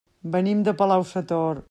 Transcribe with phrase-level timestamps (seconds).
[0.35, 1.57] Venim de Palau-sator.